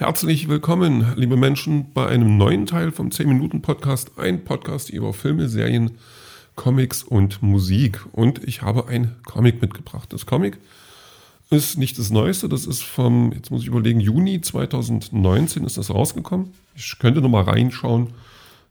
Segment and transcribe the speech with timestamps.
[0.00, 4.12] Herzlich willkommen, liebe Menschen, bei einem neuen Teil vom 10-Minuten-Podcast.
[4.16, 5.90] Ein Podcast über Filme, Serien,
[6.56, 8.00] Comics und Musik.
[8.12, 10.10] Und ich habe ein Comic mitgebracht.
[10.10, 10.56] Das Comic
[11.50, 15.90] ist nicht das Neueste, das ist vom, jetzt muss ich überlegen, Juni 2019 ist das
[15.90, 16.54] rausgekommen.
[16.74, 18.14] Ich könnte nochmal reinschauen.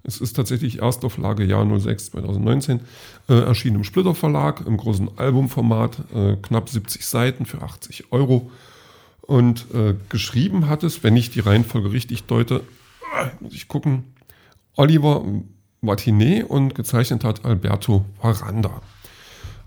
[0.02, 2.80] Es ist tatsächlich Erstauflage Jahr 06 2019,
[3.28, 8.50] äh, erschienen im Splitter Verlag, im großen Albumformat, äh, knapp 70 Seiten für 80 Euro.
[9.30, 12.64] Und äh, geschrieben hat es, wenn ich die Reihenfolge richtig deute,
[13.16, 14.06] äh, muss ich gucken,
[14.76, 15.24] Oliver
[15.82, 18.82] Martinet und gezeichnet hat Alberto Varanda.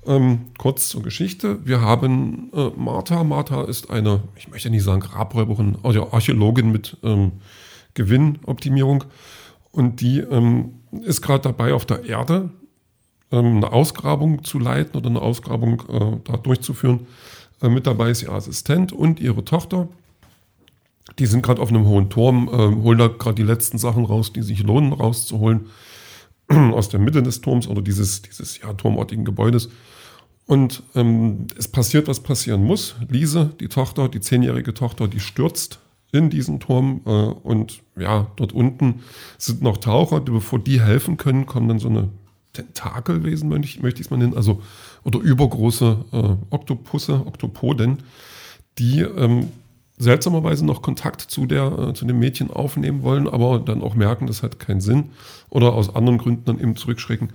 [0.05, 1.65] Ähm, kurz zur Geschichte.
[1.65, 3.23] Wir haben äh, Martha.
[3.23, 7.31] Martha ist eine, ich möchte nicht sagen Grabräuberin, also Archäologin mit ähm,
[7.95, 9.05] Gewinnoptimierung.
[9.71, 12.51] Und die ähm, ist gerade dabei, auf der Erde
[13.31, 17.07] ähm, eine Ausgrabung zu leiten oder eine Ausgrabung äh, da durchzuführen.
[17.63, 19.89] Äh, mit dabei ist ihr Assistent und ihre Tochter.
[21.19, 24.33] Die sind gerade auf einem hohen Turm, äh, holen da gerade die letzten Sachen raus,
[24.33, 25.67] die sich lohnen rauszuholen
[26.49, 29.69] aus der Mitte des Turms oder dieses, dieses ja, turmartigen Gebäudes.
[30.47, 32.97] Und ähm, es passiert, was passieren muss.
[33.09, 35.79] Lise, die Tochter, die zehnjährige Tochter, die stürzt
[36.11, 39.03] in diesen Turm äh, und ja, dort unten
[39.39, 42.09] sind noch Taucher, die, bevor die helfen können, kommen dann so eine
[42.53, 44.63] Tentakelwesen, möchte ich, es mal nennen, also
[45.05, 47.99] oder übergroße äh, Oktopusse, Oktopoden,
[48.79, 49.49] die ähm,
[49.99, 54.27] seltsamerweise noch Kontakt zu, der, äh, zu dem Mädchen aufnehmen wollen, aber dann auch merken,
[54.27, 55.11] das hat keinen Sinn
[55.49, 57.31] oder aus anderen Gründen dann eben zurückschrecken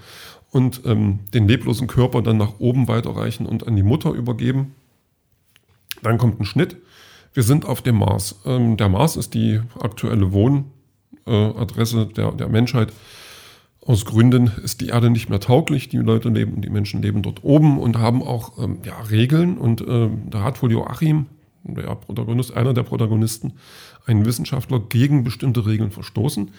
[0.51, 4.75] und ähm, den leblosen Körper dann nach oben weiterreichen und an die Mutter übergeben.
[6.03, 6.77] Dann kommt ein Schnitt.
[7.33, 8.39] Wir sind auf dem Mars.
[8.45, 12.93] Ähm, der Mars ist die aktuelle Wohnadresse äh, der, der Menschheit.
[13.87, 15.87] Aus Gründen ist die Erde nicht mehr tauglich.
[15.87, 19.57] Die Leute leben, die Menschen leben dort oben und haben auch ähm, ja, Regeln.
[19.57, 21.27] Und ähm, da hat wohl Joachim,
[21.63, 23.53] der Protagonist, einer der Protagonisten,
[24.05, 26.51] einen Wissenschaftler gegen bestimmte Regeln verstoßen.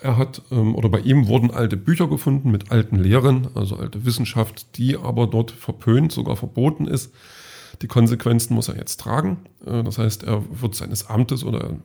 [0.00, 4.06] Er hat, ähm, oder bei ihm wurden alte Bücher gefunden mit alten Lehren, also alte
[4.06, 7.12] Wissenschaft, die aber dort verpönt, sogar verboten ist.
[7.82, 9.36] Die Konsequenzen muss er jetzt tragen.
[9.66, 11.76] Äh, das heißt, er wird seines Amtes oder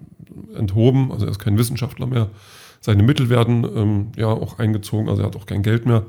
[0.56, 2.30] enthoben, also er ist kein Wissenschaftler mehr.
[2.82, 6.06] Seine Mittel werden ähm, ja auch eingezogen, also er hat auch kein Geld mehr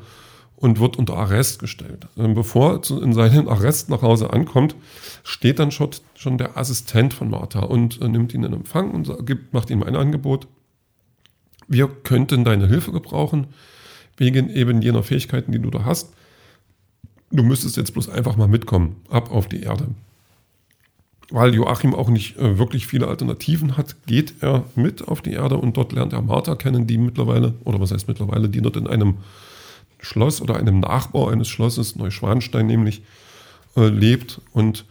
[0.56, 2.08] und wird unter Arrest gestellt.
[2.16, 4.74] Ähm, bevor er in seinen Arrest nach Hause ankommt,
[5.22, 9.26] steht dann schon, schon der Assistent von Martha und äh, nimmt ihn in Empfang und
[9.26, 10.48] gibt, macht ihm ein Angebot.
[11.68, 13.48] Wir könnten deine Hilfe gebrauchen,
[14.16, 16.14] wegen eben jener Fähigkeiten, die du da hast.
[17.30, 19.88] Du müsstest jetzt bloß einfach mal mitkommen, ab auf die Erde.
[21.30, 25.56] Weil Joachim auch nicht äh, wirklich viele Alternativen hat, geht er mit auf die Erde
[25.56, 28.86] und dort lernt er Martha kennen, die mittlerweile, oder was heißt mittlerweile, die dort in
[28.86, 29.16] einem
[29.98, 33.02] Schloss oder einem Nachbau eines Schlosses, Neuschwanstein nämlich,
[33.76, 34.84] äh, lebt und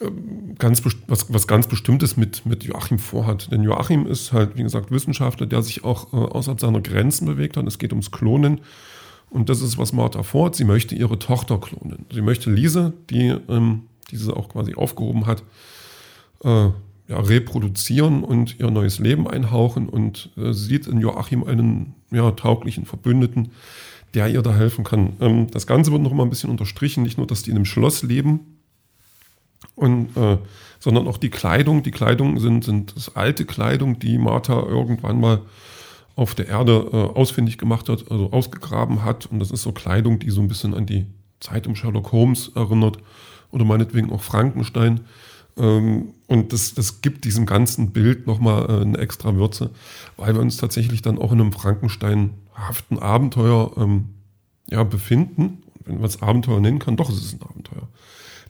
[0.00, 0.10] äh,
[0.58, 3.50] ganz, was, was ganz Bestimmtes mit, mit Joachim vorhat.
[3.50, 7.56] Denn Joachim ist halt, wie gesagt, Wissenschaftler, der sich auch äh, außerhalb seiner Grenzen bewegt
[7.56, 7.66] hat.
[7.66, 8.60] Es geht ums Klonen.
[9.30, 10.54] Und das ist, was Martha vorhat.
[10.54, 12.06] Sie möchte ihre Tochter klonen.
[12.12, 13.82] Sie möchte Lise, die ähm,
[14.14, 15.42] diese auch quasi aufgehoben hat,
[16.42, 16.70] äh,
[17.06, 22.86] ja, reproduzieren und ihr neues Leben einhauchen und äh, sieht in Joachim einen ja, tauglichen
[22.86, 23.50] Verbündeten,
[24.14, 25.14] der ihr da helfen kann.
[25.20, 27.66] Ähm, das Ganze wird noch mal ein bisschen unterstrichen, nicht nur, dass die in einem
[27.66, 28.40] Schloss leben,
[29.74, 30.38] und, äh,
[30.78, 31.82] sondern auch die Kleidung.
[31.82, 35.40] Die Kleidung sind, sind das alte Kleidung, die Martha irgendwann mal
[36.16, 39.26] auf der Erde äh, ausfindig gemacht hat, also ausgegraben hat.
[39.26, 41.06] Und das ist so Kleidung, die so ein bisschen an die
[41.40, 42.98] Zeit um Sherlock Holmes erinnert
[43.54, 45.00] oder meinetwegen auch Frankenstein.
[45.56, 49.70] Ähm, und das, das gibt diesem ganzen Bild nochmal äh, eine extra Würze,
[50.16, 54.06] weil wir uns tatsächlich dann auch in einem Frankenstein-haften Abenteuer ähm,
[54.68, 55.62] ja, befinden.
[55.84, 57.88] Wenn man es Abenteuer nennen kann, doch ist es ein Abenteuer.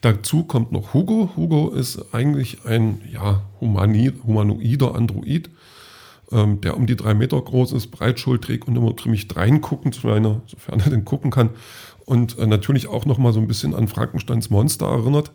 [0.00, 1.30] Dazu kommt noch Hugo.
[1.36, 5.50] Hugo ist eigentlich ein ja, humanoider Android,
[6.30, 10.42] ähm, der um die drei Meter groß ist, breitschultrig und immer ziemlich dreinguckend, sofern
[10.80, 11.50] er denn gucken kann.
[12.04, 15.32] Und äh, natürlich auch nochmal so ein bisschen an Frankensteins Monster erinnert.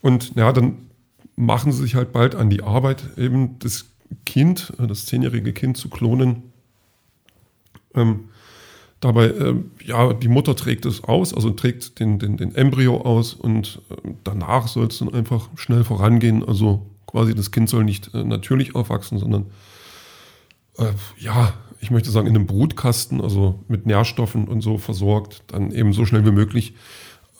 [0.00, 0.86] Und ja, dann
[1.36, 3.86] machen sie sich halt bald an die Arbeit, eben das
[4.24, 6.52] Kind, äh, das zehnjährige Kind zu klonen.
[7.94, 8.28] Ähm,
[9.00, 9.54] dabei, äh,
[9.84, 14.10] ja, die Mutter trägt es aus, also trägt den, den, den Embryo aus und äh,
[14.24, 16.44] danach soll es dann einfach schnell vorangehen.
[16.46, 19.46] Also quasi das Kind soll nicht äh, natürlich aufwachsen, sondern
[20.78, 25.70] äh, ja, ich möchte sagen, in einem Brutkasten, also mit Nährstoffen und so versorgt, dann
[25.72, 26.74] eben so schnell wie möglich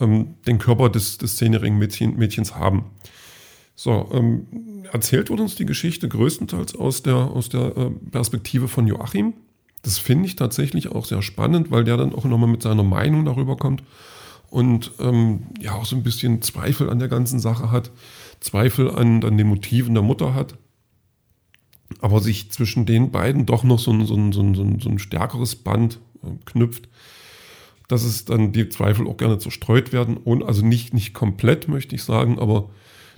[0.00, 2.86] ähm, den Körper des, des zehnjährigen Mädchen, Mädchens haben.
[3.74, 4.46] So, ähm,
[4.92, 9.34] erzählt wird uns die Geschichte größtenteils aus der, aus der äh, Perspektive von Joachim.
[9.82, 13.24] Das finde ich tatsächlich auch sehr spannend, weil der dann auch nochmal mit seiner Meinung
[13.24, 13.82] darüber kommt
[14.50, 17.90] und ähm, ja auch so ein bisschen Zweifel an der ganzen Sache hat,
[18.40, 20.56] Zweifel an, an den Motiven der Mutter hat.
[22.00, 24.98] Aber sich zwischen den beiden doch noch so ein, so ein, so ein, so ein
[24.98, 26.88] stärkeres Band äh, knüpft,
[27.88, 30.16] dass es dann die Zweifel auch gerne zerstreut werden.
[30.16, 32.70] Und also nicht, nicht komplett, möchte ich sagen, aber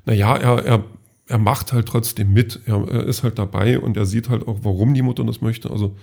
[0.04, 0.84] naja, er, er,
[1.26, 2.60] er macht halt trotzdem mit.
[2.66, 5.70] Er, er ist halt dabei und er sieht halt auch, warum die Mutter das möchte.
[5.70, 5.96] Also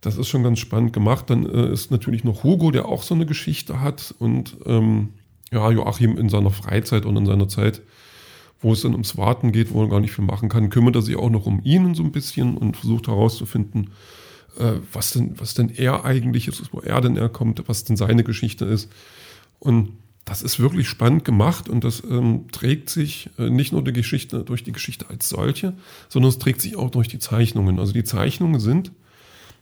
[0.00, 1.28] das ist schon ganz spannend gemacht.
[1.28, 5.10] Dann äh, ist natürlich noch Hugo, der auch so eine Geschichte hat und ähm,
[5.52, 7.82] ja, Joachim in seiner Freizeit und in seiner Zeit,
[8.60, 11.02] wo es dann ums Warten geht, wo er gar nicht viel machen kann, kümmert er
[11.02, 13.90] sich auch noch um ihn so ein bisschen und versucht herauszufinden,
[14.58, 18.24] äh, was, denn, was denn er eigentlich ist, wo er denn herkommt, was denn seine
[18.24, 18.90] Geschichte ist.
[19.58, 19.90] Und
[20.24, 24.44] das ist wirklich spannend gemacht und das ähm, trägt sich äh, nicht nur die Geschichte
[24.44, 25.72] durch die Geschichte als solche,
[26.08, 27.78] sondern es trägt sich auch durch die Zeichnungen.
[27.78, 28.92] Also die Zeichnungen sind,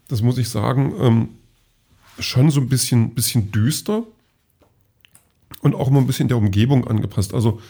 [0.09, 1.29] das muss ich sagen, ähm,
[2.19, 4.03] schon so ein bisschen, bisschen düster
[5.61, 7.33] und auch immer ein bisschen der Umgebung angepasst.
[7.33, 7.61] Also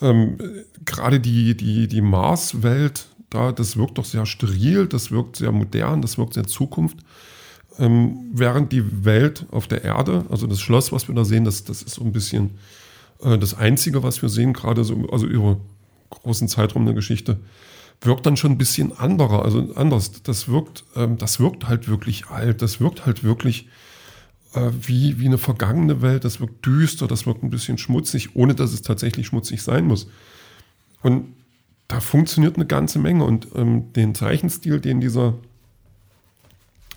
[0.00, 0.38] ähm,
[0.84, 6.02] gerade die, die, die Mars-Welt, da, das wirkt doch sehr steril, das wirkt sehr modern,
[6.02, 6.98] das wirkt sehr Zukunft.
[7.78, 11.64] Ähm, während die Welt auf der Erde, also das Schloss, was wir da sehen, das,
[11.64, 12.52] das ist so ein bisschen
[13.20, 15.58] äh, das Einzige, was wir sehen, gerade so, also über
[16.10, 17.38] großen Zeitraum der Geschichte,
[18.00, 20.22] wirkt dann schon ein bisschen anderer, also anders.
[20.22, 23.68] Das wirkt, ähm, das wirkt halt wirklich alt, das wirkt halt wirklich
[24.54, 28.54] äh, wie, wie eine vergangene Welt, das wirkt düster, das wirkt ein bisschen schmutzig, ohne
[28.54, 30.08] dass es tatsächlich schmutzig sein muss.
[31.02, 31.34] Und
[31.88, 35.34] da funktioniert eine ganze Menge und ähm, den Zeichenstil, den dieser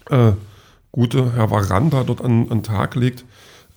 [0.09, 0.31] äh,
[0.91, 3.25] gute Herr Varanda dort an, den Tag legt,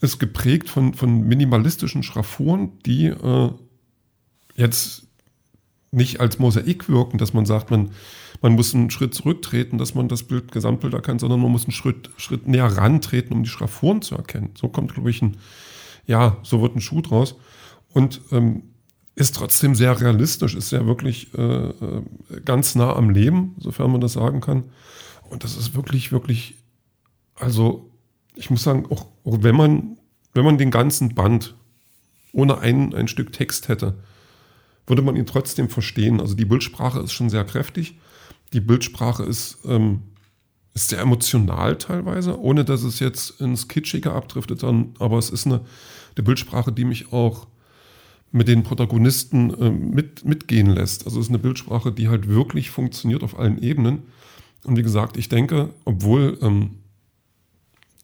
[0.00, 3.50] ist geprägt von, von minimalistischen Schraffuren, die äh,
[4.55, 5.06] jetzt
[5.92, 7.90] nicht als Mosaik wirken, dass man sagt, man,
[8.40, 11.72] man muss einen Schritt zurücktreten, dass man das Bild, Gesamtbild erkennt, sondern man muss einen
[11.72, 14.50] Schritt, Schritt näher rantreten, um die Schraffuren zu erkennen.
[14.56, 15.37] So kommt, glaube ich, ein,
[16.06, 17.37] ja, so wird ein Schuh draus.
[17.92, 18.62] Und ähm,
[19.16, 22.02] ist trotzdem sehr realistisch, ist ja wirklich äh, äh,
[22.44, 24.64] ganz nah am Leben, sofern man das sagen kann.
[25.28, 26.54] Und das ist wirklich, wirklich,
[27.34, 27.90] also
[28.37, 29.98] ich muss sagen, auch, auch wenn man,
[30.34, 31.54] wenn man den ganzen Band
[32.32, 33.98] ohne ein, ein Stück Text hätte,
[34.87, 36.21] würde man ihn trotzdem verstehen.
[36.21, 37.99] Also die Bildsprache ist schon sehr kräftig.
[38.53, 40.03] Die Bildsprache ist, ähm,
[40.75, 45.61] ist sehr emotional teilweise, ohne dass es jetzt ins Kitschige abdriftet, aber es ist eine,
[46.17, 47.47] eine Bildsprache, die mich auch
[48.32, 51.05] mit den Protagonisten äh, mit, mitgehen lässt.
[51.05, 54.05] Also es ist eine Bildsprache, die halt wirklich funktioniert auf allen Ebenen.
[54.65, 56.76] Und wie gesagt, ich denke, obwohl ähm,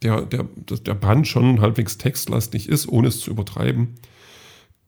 [0.02, 3.94] der, der, der Band schon halbwegs textlastig ist, ohne es zu übertreiben,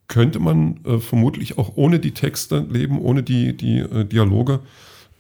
[0.09, 4.61] könnte man äh, vermutlich auch ohne die Texte leben, ohne die, die äh, Dialoge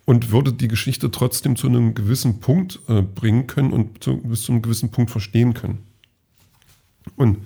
[0.07, 4.43] und würde die Geschichte trotzdem zu einem gewissen Punkt äh, bringen können und zu, bis
[4.43, 5.87] zu einem gewissen Punkt verstehen können.
[7.17, 7.39] Und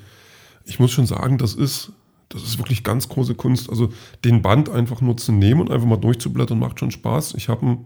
[0.64, 1.92] ich muss schon sagen, das ist,
[2.28, 3.68] das ist wirklich ganz große Kunst.
[3.68, 3.92] Also
[4.24, 7.34] den Band einfach nur zu nehmen und einfach mal durchzublättern, macht schon Spaß.
[7.34, 7.78] Ich habe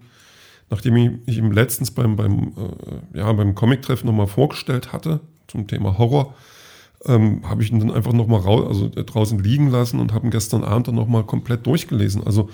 [0.70, 5.96] nachdem ich, ihm letztens beim, beim, äh, ja, beim Comic-Treffen nochmal vorgestellt hatte zum Thema
[5.98, 6.34] Horror,
[7.06, 10.64] ähm, habe ich ihn dann einfach nochmal also draußen liegen lassen und habe ihn gestern
[10.64, 12.24] Abend dann nochmal komplett durchgelesen.
[12.24, 12.50] Also,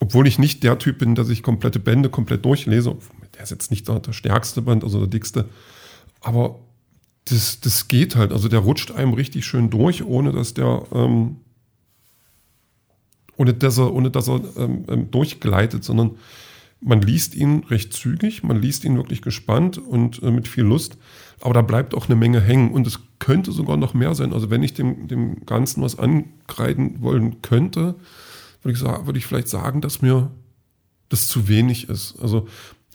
[0.00, 2.96] obwohl ich nicht der Typ bin, der sich komplette Bände komplett durchlese,
[3.34, 5.46] der ist jetzt nicht der, der stärkste Band, also der dickste,
[6.20, 6.60] aber
[7.26, 8.32] das, das geht halt.
[8.32, 11.36] Also der rutscht einem richtig schön durch, ohne dass der, ähm,
[13.36, 16.12] ohne dass er, ohne dass er ähm, ähm durchgleitet, sondern
[16.80, 20.98] man liest ihn recht zügig, man liest ihn wirklich gespannt und äh, mit viel Lust,
[21.40, 24.32] aber da bleibt auch eine Menge hängen und es könnte sogar noch mehr sein.
[24.32, 27.96] Also wenn ich dem, dem Ganzen was ankreiden wollen könnte,
[28.62, 30.30] würde ich, sagen, würde ich vielleicht sagen, dass mir
[31.08, 32.18] das zu wenig ist.
[32.20, 32.46] Also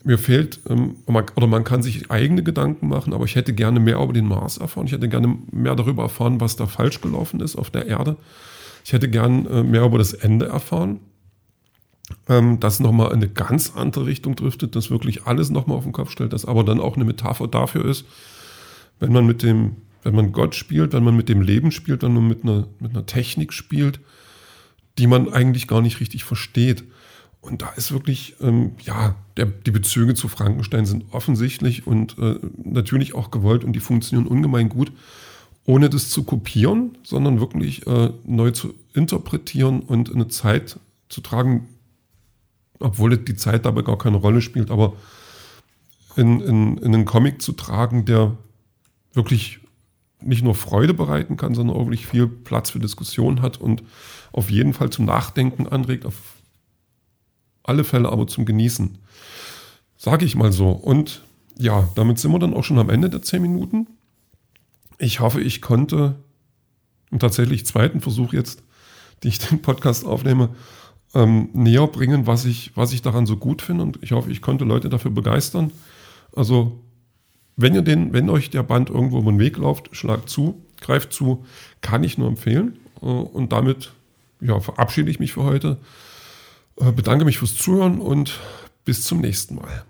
[0.04, 4.02] mir fehlt, ähm, oder man kann sich eigene Gedanken machen, aber ich hätte gerne mehr
[4.02, 4.88] über den Mars erfahren.
[4.88, 8.18] Ich hätte gerne mehr darüber erfahren, was da falsch gelaufen ist auf der Erde.
[8.84, 11.00] Ich hätte gern äh, mehr über das Ende erfahren
[12.28, 15.94] ähm, das nochmal in eine ganz andere Richtung driftet, das wirklich alles nochmal auf den
[15.94, 18.06] Kopf stellt, das aber dann auch eine Metapher dafür ist,
[19.00, 22.14] wenn man mit dem, wenn man Gott spielt, wenn man mit dem Leben spielt, wenn
[22.14, 24.00] man mit einer, mit einer Technik spielt,
[24.98, 26.84] die man eigentlich gar nicht richtig versteht.
[27.42, 32.36] Und da ist wirklich, ähm, ja, der, die Bezüge zu Frankenstein sind offensichtlich und äh,
[32.64, 34.92] natürlich auch gewollt und die funktionieren ungemein gut,
[35.66, 41.68] ohne das zu kopieren, sondern wirklich äh, neu zu interpretieren und eine Zeit zu tragen,
[42.82, 44.94] obwohl die Zeit dabei gar keine Rolle spielt, aber
[46.16, 48.38] in, in, in einen Comic zu tragen, der
[49.14, 49.60] wirklich
[50.22, 53.84] nicht nur Freude bereiten kann, sondern auch wirklich viel Platz für Diskussion hat und
[54.32, 56.16] auf jeden Fall zum Nachdenken anregt, auf
[57.64, 58.98] alle Fälle aber zum Genießen.
[59.98, 60.70] Sage ich mal so.
[60.70, 61.24] Und
[61.58, 63.88] ja, damit sind wir dann auch schon am Ende der 10 Minuten.
[64.98, 66.16] Ich hoffe, ich konnte
[67.12, 68.64] im tatsächlich zweiten Versuch jetzt,
[69.24, 70.56] die ich den Podcast aufnehme,
[71.14, 73.84] ähm, näher bringen, was ich, was ich daran so gut finde.
[73.84, 75.72] Und ich hoffe, ich konnte Leute dafür begeistern.
[76.36, 76.80] Also,
[77.58, 81.14] wenn ihr den, wenn euch der Band irgendwo über den Weg läuft, schlagt zu, greift
[81.14, 81.46] zu,
[81.82, 82.80] kann ich nur empfehlen.
[83.02, 83.92] Äh, und damit
[84.40, 85.78] ja, verabschiede ich mich für heute.
[86.78, 88.40] Äh, bedanke mich fürs Zuhören und
[88.86, 89.84] bis zum nächsten Mal.